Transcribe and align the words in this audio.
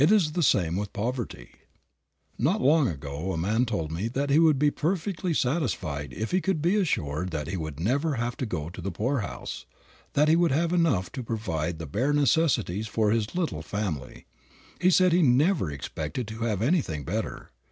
It 0.01 0.11
is 0.11 0.31
the 0.31 0.41
same 0.41 0.77
with 0.77 0.93
poverty. 0.93 1.49
Not 2.35 2.59
long 2.59 2.87
ago 2.87 3.17
a 3.19 3.21
poor 3.21 3.37
man 3.37 3.67
told 3.67 3.91
me 3.91 4.09
he 4.27 4.39
would 4.39 4.57
be 4.57 4.71
perfectly 4.71 5.31
satisfied 5.31 6.11
if 6.13 6.31
he 6.31 6.41
could 6.41 6.59
be 6.59 6.75
assured 6.75 7.29
that 7.29 7.45
he 7.45 7.55
would 7.55 7.79
never 7.79 8.15
have 8.15 8.35
to 8.37 8.47
go 8.47 8.71
to 8.71 8.81
the 8.81 8.89
poorhouse, 8.89 9.67
that 10.13 10.27
he 10.27 10.35
would 10.35 10.49
have 10.51 10.73
enough 10.73 11.11
to 11.11 11.21
provide 11.21 11.77
the 11.77 11.85
bare 11.85 12.13
necessities 12.13 12.87
for 12.87 13.11
his 13.11 13.35
little 13.35 13.61
family. 13.61 14.25
He 14.79 14.89
said 14.89 15.13
he 15.13 15.21
never 15.21 15.69
expected 15.69 16.27
to 16.29 16.45
have 16.45 16.63
anything 16.63 17.03
better. 17.03 17.51